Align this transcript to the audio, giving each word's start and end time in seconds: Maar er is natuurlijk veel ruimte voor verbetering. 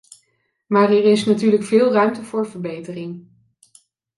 Maar 0.67 0.89
er 0.91 1.03
is 1.03 1.25
natuurlijk 1.25 1.63
veel 1.63 1.91
ruimte 1.91 2.23
voor 2.23 2.47
verbetering. 2.49 3.27